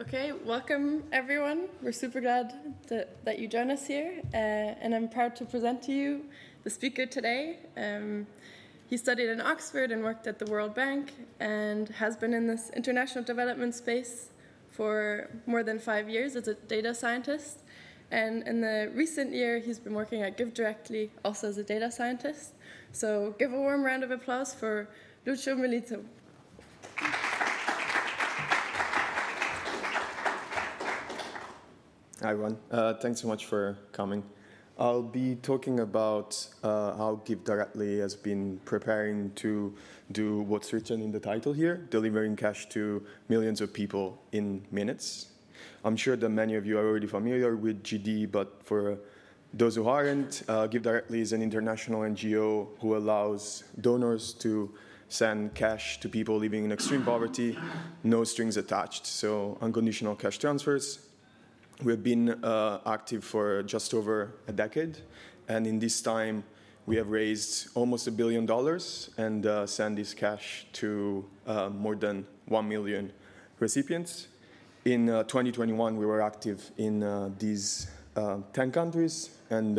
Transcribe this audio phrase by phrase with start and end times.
[0.00, 1.66] Okay, welcome everyone.
[1.82, 2.54] We're super glad
[2.86, 6.24] that, that you join us here, uh, and I'm proud to present to you
[6.62, 7.58] the speaker today.
[7.76, 8.28] Um,
[8.86, 12.70] he studied in Oxford and worked at the World Bank and has been in this
[12.76, 14.28] international development space
[14.70, 17.64] for more than five years as a data scientist.
[18.12, 22.52] And in the recent year, he's been working at GiveDirectly also as a data scientist.
[22.92, 24.88] So give a warm round of applause for
[25.26, 26.04] Lucio Milito.
[32.20, 32.58] Hi, everyone.
[32.68, 34.24] Uh, thanks so much for coming.
[34.76, 39.72] I'll be talking about uh, how GiveDirectly has been preparing to
[40.10, 45.28] do what's written in the title here, delivering cash to millions of people in minutes.
[45.84, 48.98] I'm sure that many of you are already familiar with GD, but for
[49.54, 54.74] those who aren't, uh, GiveDirectly is an international NGO who allows donors to
[55.08, 57.56] send cash to people living in extreme poverty,
[58.02, 61.07] no strings attached, so unconditional cash transfers
[61.84, 64.98] We've been uh, active for just over a decade,
[65.46, 66.42] and in this time,
[66.86, 71.94] we have raised almost a billion dollars and uh, sent this cash to uh, more
[71.94, 73.12] than 1 million
[73.60, 74.26] recipients.
[74.86, 79.78] In uh, 2021, we were active in uh, these uh, 10 countries, and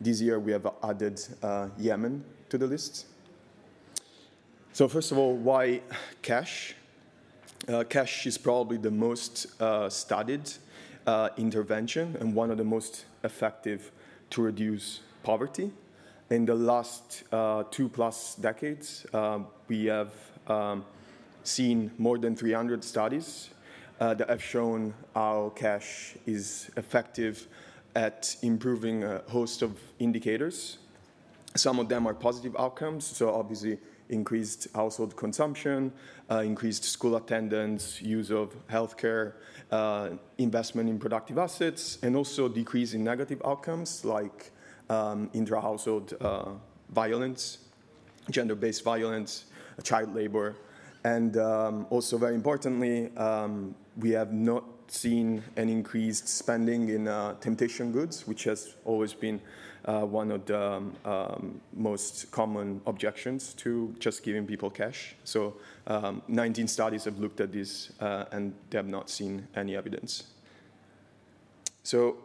[0.00, 1.20] this year we have added
[1.78, 3.06] Yemen to the list.
[4.72, 5.82] So, first of all, why
[6.20, 6.74] cash?
[7.88, 9.46] cash is probably the most
[9.92, 10.50] studied
[11.08, 13.90] uh, intervention and one of the most effective
[14.28, 15.70] to reduce poverty.
[16.28, 20.12] In the last uh, two plus decades, uh, we have
[20.48, 20.84] um,
[21.44, 23.48] seen more than 300 studies
[24.00, 27.48] uh, that have shown how cash is effective
[27.96, 30.76] at improving a host of indicators.
[31.56, 33.78] Some of them are positive outcomes, so obviously
[34.10, 35.92] increased household consumption,
[36.30, 39.34] uh, increased school attendance, use of healthcare,
[39.70, 44.52] uh, investment in productive assets, and also decrease in negative outcomes like
[44.90, 46.50] um, intra-household uh,
[46.90, 47.58] violence,
[48.30, 49.44] gender-based violence,
[49.82, 50.56] child labor,
[51.04, 57.34] and um, also very importantly, um, we have not seen an increased spending in uh,
[57.40, 59.40] temptation goods, which has always been
[59.84, 65.14] uh, one of the um, um, most common objections to just giving people cash.
[65.24, 65.56] So
[65.86, 70.24] um, 19 studies have looked at this uh, and they have not seen any evidence.
[71.82, 72.18] So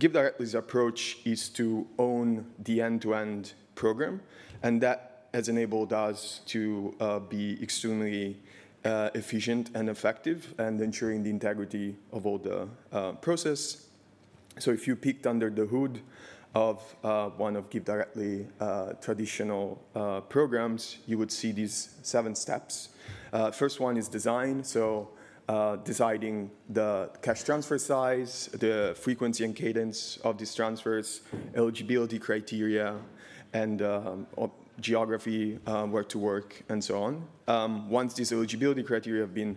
[0.00, 4.20] GiveDirectly's approach is to own the end-to-end program,
[4.62, 8.36] and that has enabled us to uh, be extremely
[8.84, 13.86] uh, efficient and effective and ensuring the integrity of all the uh, process.
[14.58, 16.00] So if you peeked under the hood
[16.54, 22.90] of uh, one of GiveDirectly uh, traditional uh, programs, you would see these seven steps.
[23.32, 25.10] Uh, first one is design, so
[25.48, 31.22] uh, deciding the cash transfer size, the frequency and cadence of these transfers,
[31.54, 32.96] eligibility criteria,
[33.52, 34.26] and um,
[34.80, 37.26] geography, uh, where to work, and so on.
[37.46, 39.56] Um, once these eligibility criteria have been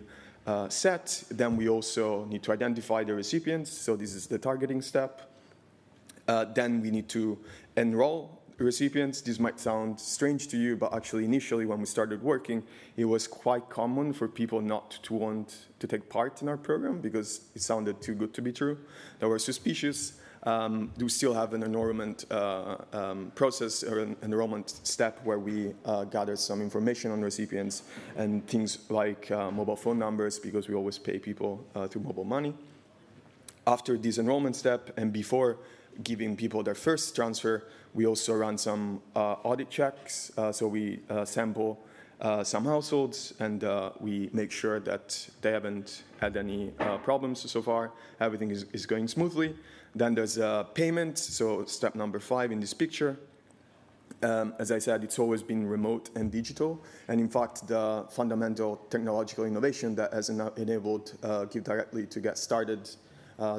[0.68, 5.31] set, then we also need to identify the recipients, so this is the targeting step.
[6.28, 7.38] Uh, then we need to
[7.76, 9.20] enroll recipients.
[9.20, 12.62] This might sound strange to you, but actually, initially, when we started working,
[12.96, 17.00] it was quite common for people not to want to take part in our program
[17.00, 18.78] because it sounded too good to be true.
[19.18, 20.14] They were suspicious.
[20.44, 25.72] Um, we still have an enrollment uh, um, process or an enrollment step where we
[25.84, 27.84] uh, gather some information on recipients
[28.16, 32.24] and things like uh, mobile phone numbers because we always pay people uh, through mobile
[32.24, 32.54] money.
[33.68, 35.58] After this enrollment step and before
[36.02, 37.64] giving people their first transfer,
[37.94, 40.32] we also run some uh, audit checks.
[40.36, 41.78] Uh, so we uh, sample
[42.20, 47.50] uh, some households and uh, we make sure that they haven't had any uh, problems
[47.50, 47.90] so far.
[48.20, 49.56] Everything is, is going smoothly.
[49.94, 50.38] Then there's
[50.72, 51.18] payment.
[51.18, 53.18] So step number five in this picture.
[54.22, 56.80] Um, as I said, it's always been remote and digital.
[57.08, 62.88] And in fact, the fundamental technological innovation that has enabled GiveDirectly to get started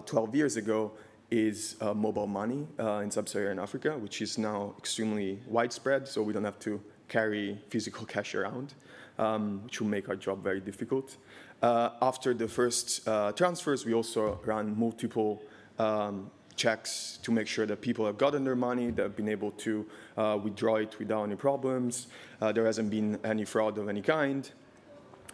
[0.05, 0.93] 12 years ago
[1.33, 6.31] is uh, mobile money uh, in sub-Saharan Africa, which is now extremely widespread, so we
[6.31, 8.75] don't have to carry physical cash around,
[9.17, 11.17] um, which will make our job very difficult.
[11.63, 15.41] Uh, after the first uh, transfers, we also run multiple
[15.79, 19.49] um, checks to make sure that people have gotten their money, that have been able
[19.51, 19.85] to
[20.17, 22.07] uh, withdraw it without any problems.
[22.41, 24.51] Uh, there hasn't been any fraud of any kind.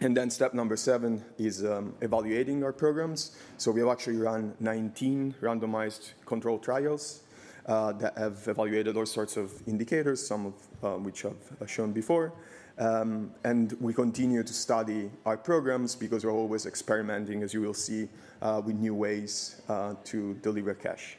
[0.02, 3.36] And then step number seven is um, evaluating our programs.
[3.58, 7.22] So we have actually run 19 randomized control trials.
[7.66, 12.32] uh, that have evaluated all sorts of indicators, some of uh, which I've shown before.
[12.78, 17.74] Um, and we continue to study our programs because we're always experimenting, as you will
[17.74, 18.08] see,
[18.40, 21.18] uh, with new ways uh, to deliver cash.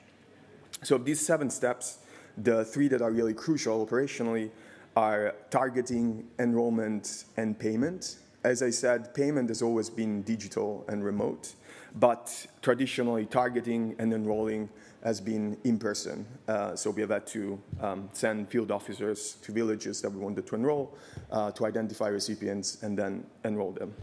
[0.83, 1.99] So, of these seven steps,
[2.37, 4.49] the three that are really crucial operationally
[4.95, 8.17] are targeting, enrollment, and payment.
[8.43, 11.53] As I said, payment has always been digital and remote,
[11.95, 14.69] but traditionally, targeting and enrolling
[15.03, 16.25] has been in person.
[16.47, 20.47] Uh, so we have had to um, send field officers to villages that we wanted
[20.47, 20.95] to enroll
[21.31, 23.93] uh, to identify recipients and then enroll them.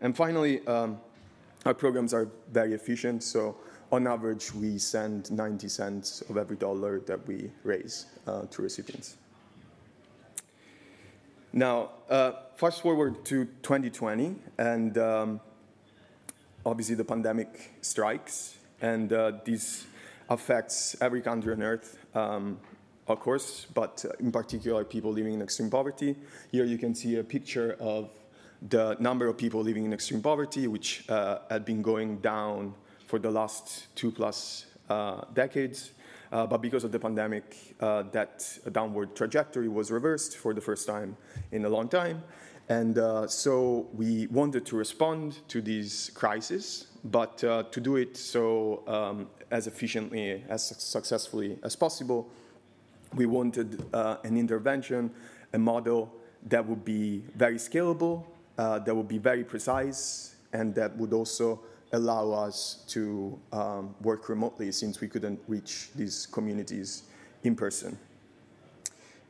[0.00, 0.98] And finally, um,
[1.64, 3.22] our programs are very efficient.
[3.22, 3.56] So
[3.92, 9.16] on average, we send 90 cents of every dollar that we raise uh, to recipients.
[11.56, 15.40] Now, uh, fast forward to 2020, and um,
[16.66, 19.86] obviously the pandemic strikes, and uh, this
[20.28, 22.58] affects every country on earth, um,
[23.08, 26.14] of course, but in particular people living in extreme poverty.
[26.52, 28.10] Here you can see a picture of
[28.68, 32.74] the number of people living in extreme poverty, which uh, had been going down
[33.06, 35.92] for the last two plus uh, decades.
[36.32, 40.86] Uh, but because of the pandemic, uh, that downward trajectory was reversed for the first
[40.86, 41.16] time
[41.52, 42.22] in a long time.
[42.68, 48.82] And uh, so we wanted to respond to these crises, but to do it so
[48.88, 52.28] um, as efficiently, as successfully as possible,
[53.14, 55.12] we wanted an intervention,
[55.52, 56.12] a model
[56.48, 58.24] that would be very scalable,
[58.56, 61.60] that would be very precise, and that would also
[61.96, 67.04] allow us to um, work remotely since we couldn't reach these communities
[67.42, 67.98] in person.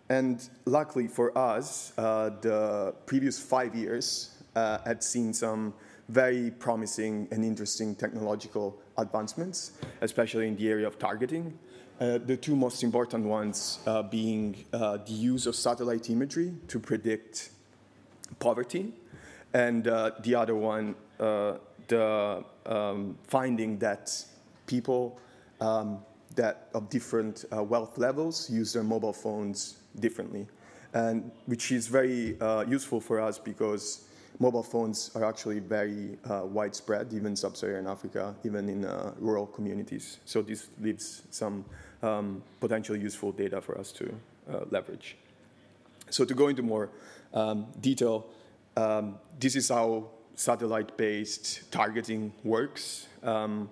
[0.09, 5.75] And luckily for us, uh, the previous five years uh, had seen some
[6.09, 11.59] very promising and interesting technological advancements, especially in the area of targeting.
[12.01, 16.79] Uh, the two most important ones uh, being uh, the use of satellite imagery to
[16.79, 17.51] predict
[18.39, 18.93] poverty,
[19.55, 20.95] and uh, the other one,
[21.89, 24.25] the um, finding that
[24.67, 25.19] people
[25.61, 25.99] um,
[26.35, 30.47] that of different wealth levels use their mobile phones differently,
[30.93, 34.07] and which is very uh, useful for us because
[34.39, 40.19] mobile phones are actually very uh, widespread, even sub-Saharan Africa, even in uh, rural communities.
[40.25, 41.65] So this leaves some
[42.03, 44.15] um, potentially useful data for us to
[44.53, 45.17] uh, leverage.
[46.11, 46.91] So to go into more
[47.33, 48.27] um, detail,
[48.77, 53.09] um, this is how satellite-based targeting works.
[53.23, 53.69] Um,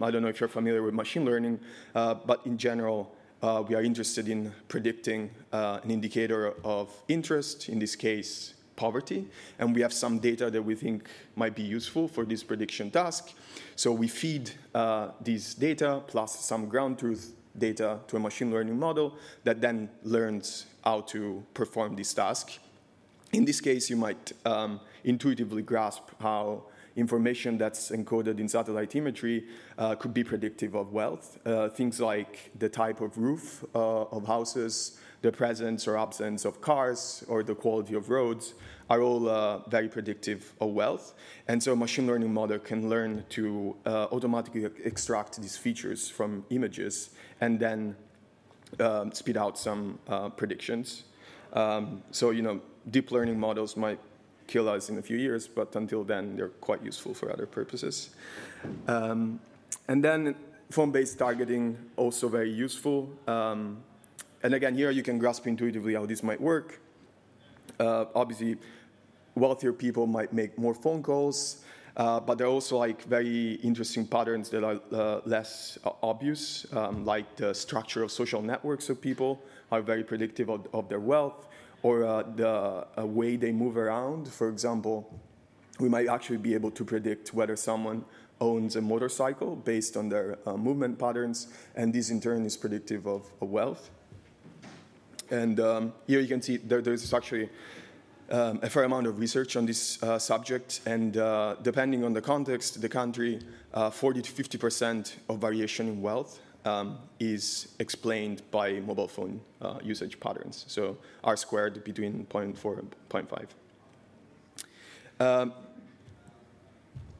[0.00, 1.60] I don't know if you're familiar with machine learning,
[1.94, 7.68] uh, but in general, uh, we are interested in predicting uh, an indicator of interest,
[7.68, 9.26] in this case, poverty,
[9.58, 13.32] and we have some data that we think might be useful for this prediction task.
[13.76, 18.78] So we feed uh, these data plus some ground truth data to a machine learning
[18.78, 22.58] model that then learns how to perform this task.
[23.32, 26.64] In this case, you might um, intuitively grasp how
[26.96, 29.44] information that's encoded in satellite imagery
[29.78, 31.38] uh, could be predictive of wealth.
[31.46, 36.60] Uh, things like the type of roof uh, of houses, the presence or absence of
[36.60, 38.54] cars, or the quality of roads
[38.90, 41.14] are all uh, very predictive of wealth.
[41.48, 46.44] And so a machine learning model can learn to uh, automatically extract these features from
[46.50, 47.10] images
[47.40, 47.96] and then
[48.80, 51.04] um, spit out some uh, predictions.
[51.52, 52.60] Um, so, you know,
[52.90, 54.00] deep learning models might
[54.46, 58.10] kill us in a few years, but until then, they're quite useful for other purposes.
[58.86, 59.40] Um,
[59.88, 60.34] and then
[60.70, 63.10] phone-based targeting, also very useful.
[63.26, 63.82] Um,
[64.42, 66.80] and again, here you can grasp intuitively how this might work.
[67.78, 68.56] Uh, obviously,
[69.34, 71.62] wealthier people might make more phone calls,
[71.96, 77.04] uh, but there are also like very interesting patterns that are uh, less obvious, um,
[77.04, 81.46] like the structure of social networks of people are very predictive of, of their wealth
[81.82, 84.28] or uh, the uh, way they move around.
[84.28, 85.20] For example,
[85.80, 88.04] we might actually be able to predict whether someone
[88.40, 93.06] owns a motorcycle based on their uh, movement patterns, and this in turn is predictive
[93.06, 93.90] of, wealth.
[95.30, 97.48] And um, here you can see there, there's actually
[98.30, 102.20] um, a fair amount of research on this uh, subject, and uh, depending on the
[102.20, 103.40] context, the country,
[103.74, 109.40] uh, 40 to 50 percent of variation in wealth um, is explained by mobile phone
[109.60, 110.64] uh, usage patterns.
[110.68, 113.46] So R squared between 0.4 and 0.5.
[115.20, 115.52] Um,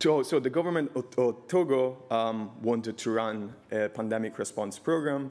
[0.02, 5.30] so, so, the government of, Togo um, wanted to run a pandemic response program,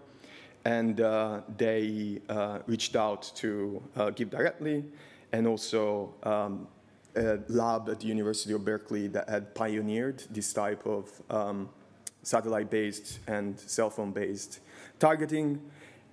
[0.63, 4.85] and uh, they uh, reached out to uh, Give Directly,
[5.33, 6.69] and also um,
[7.17, 11.67] a lab at the University of Berkeley that had pioneered this type of um,
[12.23, 14.59] satellite-based and cell phone-based
[14.99, 15.61] targeting.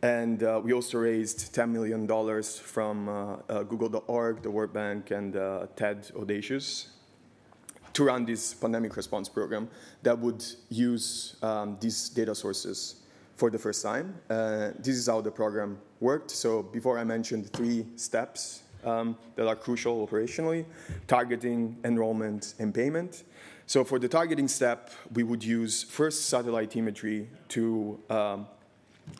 [0.02, 2.06] And uh, we also raised $10 million
[2.42, 6.90] from uh, uh, Google.org, the World Bank, and uh, TED Audacious
[7.94, 9.68] to run this pandemic response program
[10.04, 13.02] that would use um, these data sources
[13.34, 14.14] for the first time.
[14.30, 16.30] Uh, this is how the program worked.
[16.30, 20.64] So before I mentioned three steps um, that are crucial operationally,
[21.06, 23.24] targeting, enrollment, and payment.
[23.68, 28.46] So for the targeting step, we would use first satellite imagery to um,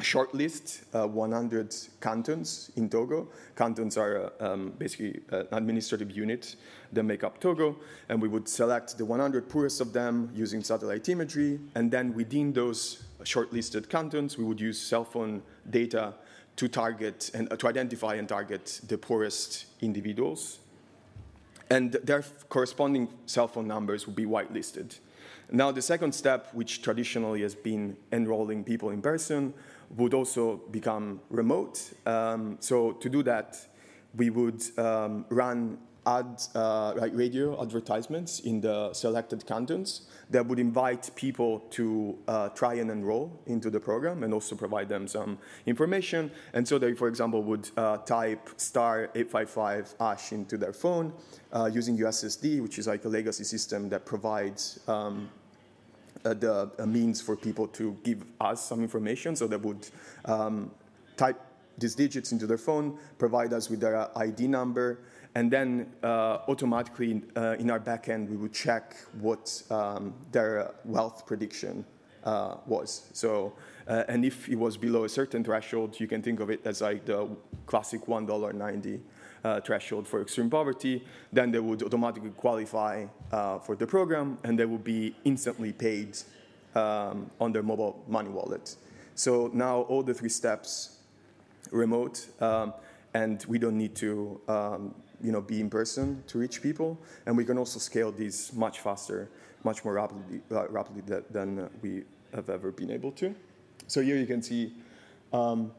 [0.01, 3.29] shortlist uh, 100 cantons in Togo.
[3.57, 6.57] Cantons are uh, um, basically an administrative unit
[6.95, 7.77] that make up Togo,
[8.09, 12.51] and we would select the 100 poorest of them using satellite imagery, and then within
[12.51, 16.15] those shortlisted cantons, we would use cell phone data
[16.57, 20.61] to target and uh, to identify and target the poorest individuals.
[21.71, 24.99] And their corresponding cell phone numbers would be whitelisted.
[25.51, 29.55] Now, the second step, which traditionally has been enrolling people in person,
[29.97, 31.93] would also become remote.
[32.05, 33.59] Um, so to do that,
[34.15, 41.11] we would um, run ad, uh, radio advertisements in the selected cantons that would invite
[41.15, 46.31] people to uh, try and enroll into the program and also provide them some information.
[46.53, 51.13] And so they, for example, would uh, type star 855 hash into their phone
[51.53, 55.29] uh, using USSD, which is like a legacy system that provides um,
[56.25, 59.37] uh, the means for people to give us some information.
[59.37, 59.89] So they would
[60.25, 60.71] um,
[61.17, 61.41] type
[61.79, 64.99] these digits into their phone, provide us with their ID number,
[65.39, 71.27] and then uh, automatically uh, in our backend we would check what um, their wealth
[71.27, 71.85] prediction
[72.25, 73.09] uh, was.
[73.13, 73.53] So,
[73.87, 76.81] uh, and if it was below a certain threshold, you can think of it as
[76.81, 77.29] like the
[77.67, 79.01] classic $1.90
[79.45, 84.59] uh, threshold for extreme poverty, then they would automatically qualify uh, for the program and
[84.59, 86.19] they would be instantly paid
[86.75, 88.75] um, on their mobile money wallet.
[89.15, 90.99] So now all the three steps
[91.71, 92.73] remote, um,
[93.15, 97.37] and we don't need to um, you know, be in person to reach people, and
[97.37, 99.29] we can also scale these much faster,
[99.65, 103.35] much more rapidly, uh, rapidly than uh, we have ever been able to.
[103.87, 104.73] So here you can see
[105.33, 105.73] um,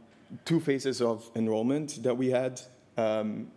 [0.45, 2.61] two phases of enrollment that we had,
[2.97, 3.51] um,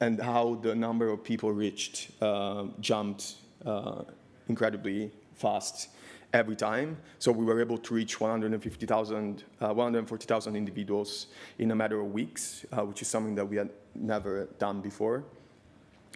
[0.00, 4.02] and how the number of people reached uh, jumped uh,
[4.48, 5.88] incredibly fast
[6.34, 6.98] every time.
[7.20, 12.66] So we were able to reach 150,000, uh, 140,000 individuals in a matter of weeks,
[12.72, 15.24] uh, which is something that we had never done before.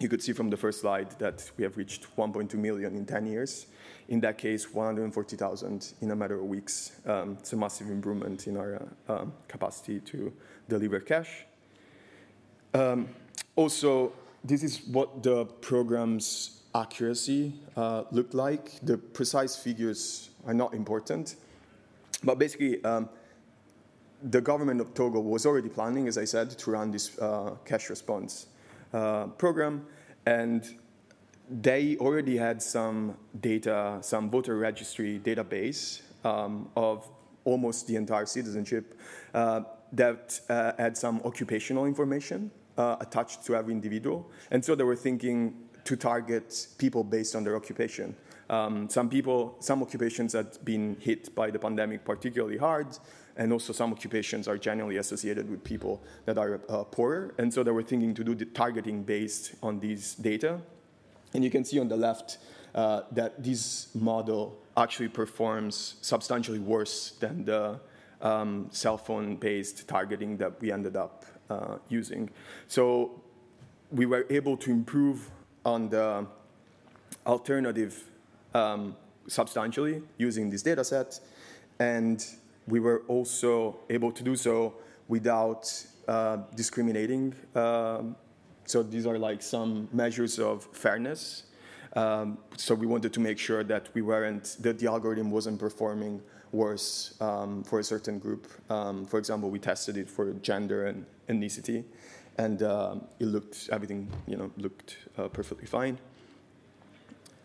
[0.01, 3.27] You could see from the first slide that we have reached 1.2 million in 10
[3.27, 3.67] years.
[4.09, 7.01] In that case, 140,000 in a matter of weeks.
[7.07, 10.33] Um, it's a massive improvement in our uh, um, capacity to
[10.69, 11.47] deliver cash.
[12.75, 13.09] Um,
[13.57, 14.13] also,
[14.45, 18.79] this is what the program's accuracy uh, looked like.
[18.83, 21.37] The precise figures are not important,
[22.23, 23.09] but basically, um,
[24.23, 27.89] the government of Togo was already planning, as I said, to run this uh, cash
[27.89, 28.47] response
[28.93, 29.87] uh, program,
[30.27, 30.77] and
[31.51, 37.09] they already had some data, some voter registry database um, of
[37.45, 38.99] almost the entire citizenship
[39.35, 44.85] uh, that uh, had some occupational information uh, attached to every individual, and so they
[44.85, 45.55] were thinking
[45.89, 48.15] to target people based on their occupation.
[48.51, 52.89] Um, some people, some occupations had been hit by the pandemic particularly hard,
[53.39, 57.35] and also some occupations are generally associated with people that are uh, poorer.
[57.39, 60.61] And so they were thinking to do the targeting based on these data.
[61.33, 62.37] And you can see on the left
[62.75, 67.81] uh, that this model actually performs substantially worse than the
[68.21, 72.29] um, cell phone based targeting that we ended up uh, using.
[72.67, 73.23] So
[73.91, 75.31] we were able to improve
[75.69, 76.27] on the
[77.27, 78.05] alternative
[78.55, 78.97] um,
[79.27, 81.21] substantially using this data set.
[81.79, 82.25] And
[82.67, 84.75] we were also able to do so
[85.09, 85.65] without
[86.09, 87.35] uh, discriminating.
[87.55, 88.17] Um,
[88.65, 91.45] so these are like some measures of fairness.
[91.97, 96.21] Um, so we wanted to make sure that we weren't that the algorithm wasn't performing
[96.53, 98.47] worse um, for a certain group.
[98.71, 101.85] Um, for example, we tested it for gender and ethnicity,
[102.39, 105.99] and uh, it looked everything you know looked uh, perfectly fine.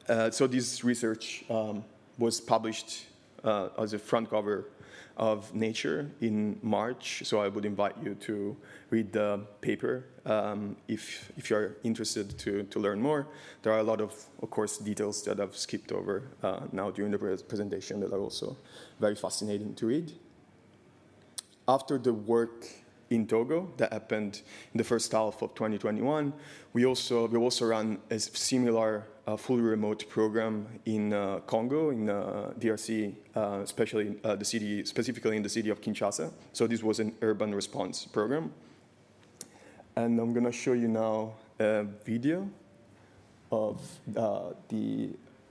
[0.07, 1.83] Uh, so this research um,
[2.17, 3.05] was published
[3.43, 4.65] uh, as a front cover
[5.17, 7.21] of Nature in March.
[7.25, 8.57] So I would invite you to
[8.89, 13.27] read the paper um, if, if you're interested to, to learn more.
[13.61, 17.11] There are a lot of, of course, details that I've skipped over uh, now during
[17.11, 18.57] the presentation that are also
[18.99, 20.13] very fascinating to read.
[21.67, 22.65] After the work
[23.13, 24.41] in Togo that happened
[24.73, 26.33] in the first half of 2021.
[26.73, 32.09] We also we also run a similar uh, fully remote program in uh, Congo, in
[32.09, 36.31] uh, DRC, uh, especially uh, the city, specifically in the city of Kinshasa.
[36.51, 38.51] So this was an urban response program.
[39.95, 42.49] And I'm going to show you now a video
[43.51, 43.79] of
[44.17, 45.09] uh, the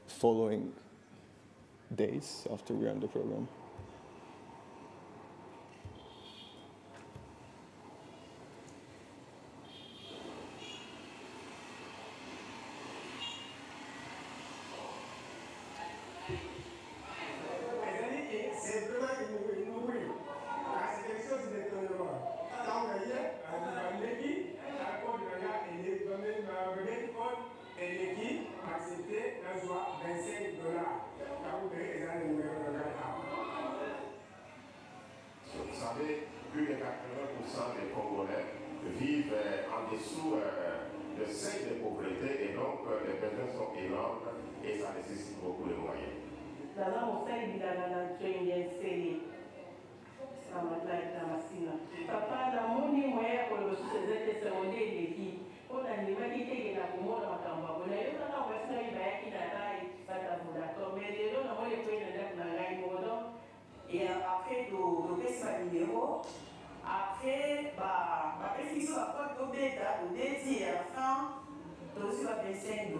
[0.08, 0.72] following
[1.94, 3.46] days after we ran the program.
[41.32, 44.20] le seuil de pauvreté et donc les besoins sont énormes
[44.62, 46.12] et ça nécessite beaucoup de moyens.
[72.32, 72.98] what they're saying,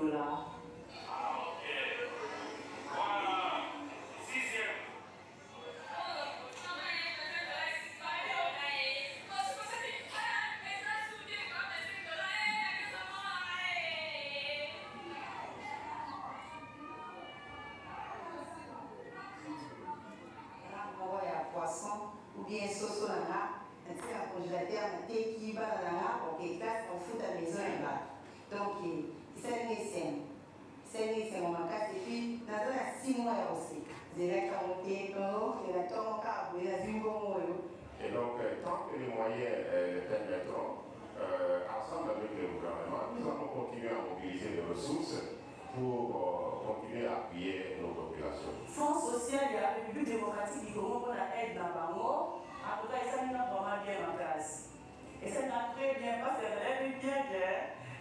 [39.73, 45.33] euh, ben, le euh, ensemble avec le gouvernement, nous allons continuer à mobiliser les ressources
[45.73, 48.53] pour euh, continuer à appuyer nos populations.
[48.69, 52.89] Fonds social de la République démocratique du Congo pour la aide dans Bango, en tout
[52.93, 54.77] cas, ça nous a vraiment bien en place.
[55.25, 57.45] Et ça n'a très bien, parce que c'est bien que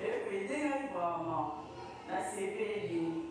[0.03, 0.91] le président du
[2.11, 3.30] la CPD,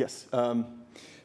[0.00, 0.24] Yes.
[0.32, 0.64] Um,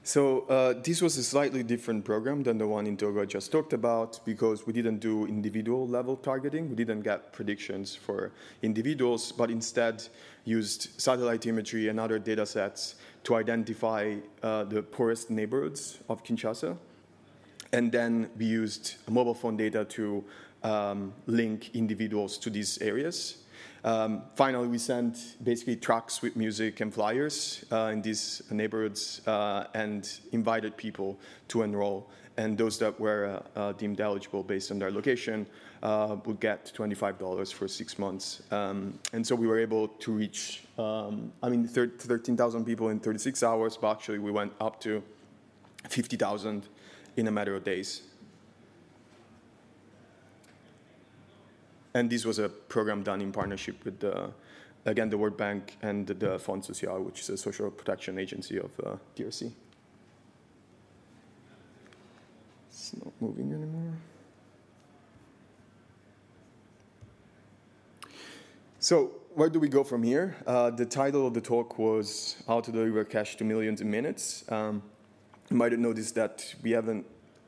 [0.03, 3.49] so uh, this was a slightly different program than the one in Togo I just
[3.49, 6.69] talked about because we didn't do individual level targeting.
[6.69, 8.33] We didn't get predictions for
[8.63, 10.03] individuals, but instead
[10.43, 16.77] used satellite imagery and other data sets to identify uh, the poorest neighborhoods of Kinshasa.
[17.71, 20.21] And then we used mobile phone data to
[20.63, 23.37] um, link individuals to these areas.
[23.85, 29.65] Um, finally, we sent basically trucks with music and flyers uh, in these neighborhoods uh,
[29.75, 31.19] and invited people
[31.49, 32.09] to enroll.
[32.37, 35.45] And those that were uh, uh deemed eligible based on their location
[35.83, 38.41] uh, would get $25 for six months.
[38.49, 43.43] Um, and so we were able to reach, um, I mean, 13,000 people in 36
[43.43, 45.03] hours, but actually we went up to
[45.87, 46.67] 50,000
[47.17, 48.01] in a matter of days.
[51.95, 54.29] And this was a program done in partnership with, the,
[54.83, 58.69] again, the World Bank and the Fonds Social, which is a social protection agency of
[58.85, 59.49] uh, DRC.
[62.69, 63.93] It's not moving anymore.
[68.79, 70.35] So where do we go from here?
[70.45, 74.43] Uh, the title of the talk was How to Deliver Cash to Millions in Minutes.
[74.51, 74.83] Um,
[75.49, 77.05] you might have noticed that we haven't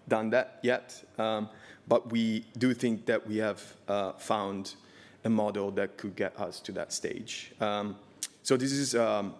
[0.07, 1.03] done that yet.
[1.17, 1.49] Um,
[1.87, 4.75] but we do think that we have uh, found
[5.23, 7.53] a model that could get us to that stage.
[7.59, 7.95] Um,
[8.43, 9.33] so this is um,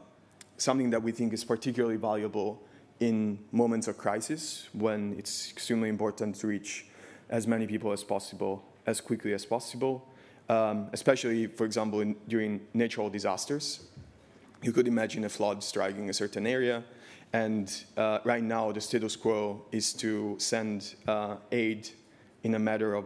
[0.58, 2.62] something that we think is particularly valuable
[3.00, 6.86] in moments of crisis when it's extremely important to reach
[7.30, 10.08] as many people as possible as quickly as possible,
[10.50, 13.82] um, especially, for example, in, during natural disasters.
[14.64, 16.84] You could imagine a flood striking a certain area,
[17.34, 21.90] and uh, right now the status quo is to send uh, aid
[22.44, 23.06] in a matter of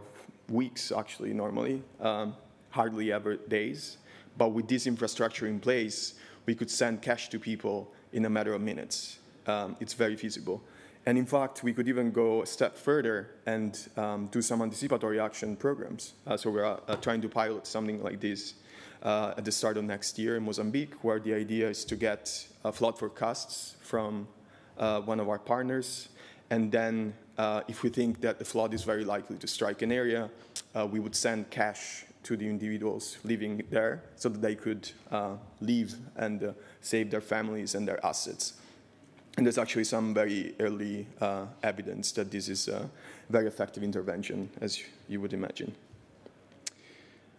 [0.49, 2.35] weeks, actually, normally, um,
[2.69, 3.97] hardly ever days.
[4.37, 6.15] But with this infrastructure in place,
[6.45, 9.19] we could send cash to people in a matter of minutes.
[9.47, 10.61] Um, it's very feasible.
[11.05, 15.19] And in fact, we could even go a step further and um, do some anticipatory
[15.19, 16.13] action programs.
[16.27, 18.53] Uh, so we're uh, trying to pilot something like this
[19.01, 22.47] uh, at the start of next year in Mozambique, where the idea is to get
[22.73, 24.27] flood forecasts from
[24.77, 26.09] uh, one of our partners.
[26.51, 29.91] And then, uh, if we think that the flood is very likely to strike an
[29.91, 30.29] area,
[30.75, 35.35] uh, we would send cash to the individuals living there so that they could uh,
[35.59, 38.53] leave and save their families and their assets.
[39.37, 41.07] And there's actually some very early
[41.63, 42.89] evidence that this is a
[43.29, 45.73] very effective intervention, as you would imagine.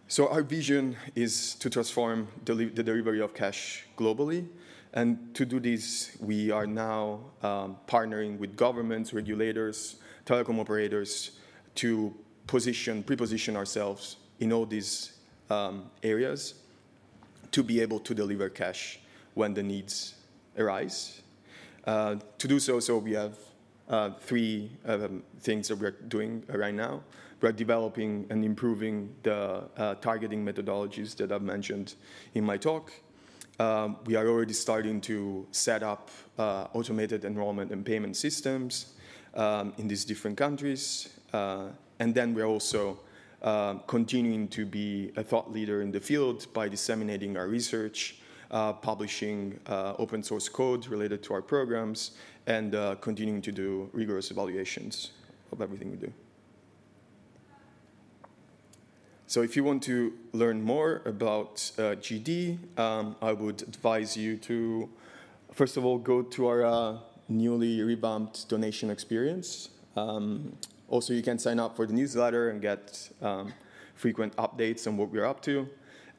[0.07, 4.47] So our vision is to transform the delivery of cash globally.
[4.93, 11.39] And to do this, we are now um, partnering with governments, regulators, telecom operators
[11.75, 12.13] to
[12.45, 15.13] position, pre-position ourselves in all these
[15.49, 16.55] um, areas
[17.51, 18.99] to be able to deliver cash
[19.33, 20.15] when the needs
[20.57, 21.21] arise.
[21.85, 23.37] Uh, to do so, so we have
[23.89, 27.01] uh, three um, things that we're doing right now
[27.43, 31.95] we're developing and improving the uh, targeting methodologies that I've mentioned
[32.35, 32.93] in my talk.
[33.59, 38.93] Um, we are already starting to set up uh, automated enrollment and payment systems
[39.35, 41.09] um, in these different countries.
[41.31, 41.67] Uh,
[41.99, 42.99] and then we're also
[43.43, 48.15] uh, continuing to be a thought leader in the field by disseminating our research,
[48.51, 52.11] uh, publishing uh, open source code related to our programs,
[52.47, 55.11] and uh, continuing to do rigorous evaluations
[55.51, 56.11] of everything we do.
[59.33, 64.37] So if you want to learn more about uh, GD, um, I would advise you
[64.37, 64.87] to,
[65.51, 69.69] first of all, go to our uh, newly revamped donation experience.
[69.95, 70.55] Um,
[70.87, 73.51] also, you can sign up for the newsletter and get um,
[73.95, 75.67] frequent updates on what we're up to.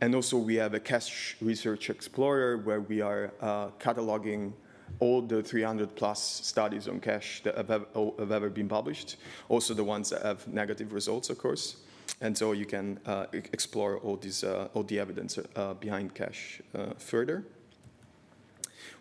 [0.00, 4.54] And also, we have a cash research explorer where we are uh, cataloging
[4.98, 7.86] all the 300 plus studies on cash that have ever,
[8.18, 11.76] have ever been published, also the ones that have negative results, of course
[12.20, 16.60] and so you can uh, explore all, these, uh, all the evidence uh, behind cash
[16.74, 17.44] uh, further.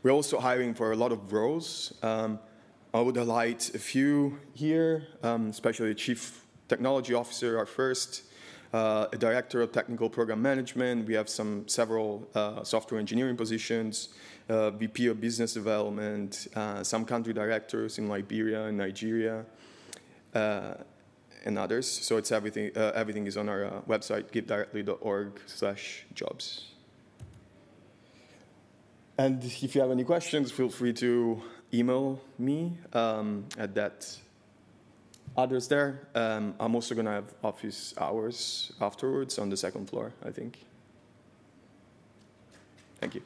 [0.02, 1.94] We're also hiring for a lot of roles.
[2.04, 2.40] Um,
[2.94, 8.24] I would highlight a few here, um, especially chief technology officer, our first,
[8.74, 11.08] uh, a director of technical program management.
[11.08, 14.10] We have some several uh, software engineering positions,
[14.50, 16.48] VP of business development,
[16.82, 19.46] some country directors in Liberia and Nigeria
[21.46, 21.88] and others.
[21.88, 22.72] So it's everything.
[22.76, 26.66] Uh, everything is on our uh, website, givedirectly.org/jobs.
[29.18, 31.42] And if you have any questions, feel free to
[31.74, 34.18] email me um, at that
[35.38, 36.08] address there.
[36.16, 40.60] Um, I'm also going to have office hours afterwards on the second floor, I think.
[43.00, 43.22] Thank you.